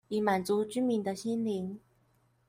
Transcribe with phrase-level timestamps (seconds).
[0.07, 1.77] 以滿足居民的心靈